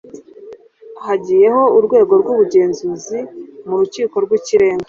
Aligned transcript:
hagiyeho 1.05 1.61
urwego 1.77 2.13
rw'ubugenzuzi 2.21 3.19
mu 3.67 3.73
rukiko 3.79 4.15
rw'ikirenga 4.25 4.79